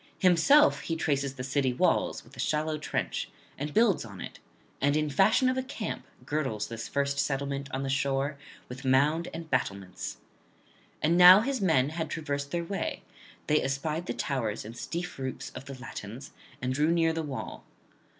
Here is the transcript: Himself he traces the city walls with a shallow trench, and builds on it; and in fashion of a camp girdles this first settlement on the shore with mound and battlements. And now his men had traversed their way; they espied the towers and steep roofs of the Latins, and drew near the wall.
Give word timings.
Himself 0.17 0.79
he 0.79 0.95
traces 0.95 1.35
the 1.35 1.43
city 1.43 1.73
walls 1.73 2.23
with 2.23 2.35
a 2.35 2.39
shallow 2.39 2.79
trench, 2.79 3.29
and 3.55 3.71
builds 3.71 4.03
on 4.03 4.19
it; 4.19 4.39
and 4.81 4.97
in 4.97 5.11
fashion 5.11 5.47
of 5.47 5.57
a 5.57 5.61
camp 5.61 6.07
girdles 6.25 6.65
this 6.69 6.87
first 6.87 7.19
settlement 7.19 7.69
on 7.71 7.83
the 7.83 7.87
shore 7.89 8.35
with 8.67 8.83
mound 8.83 9.27
and 9.31 9.47
battlements. 9.51 10.17
And 11.03 11.17
now 11.19 11.41
his 11.41 11.61
men 11.61 11.89
had 11.89 12.09
traversed 12.09 12.49
their 12.49 12.63
way; 12.65 13.03
they 13.45 13.61
espied 13.61 14.07
the 14.07 14.13
towers 14.15 14.65
and 14.65 14.75
steep 14.75 15.19
roofs 15.19 15.51
of 15.51 15.65
the 15.65 15.77
Latins, 15.77 16.31
and 16.63 16.73
drew 16.73 16.89
near 16.89 17.13
the 17.13 17.21
wall. 17.21 17.63